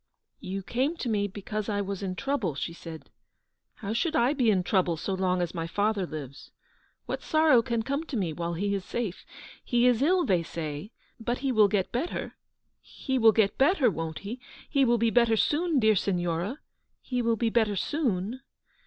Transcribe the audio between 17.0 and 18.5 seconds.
will be better soon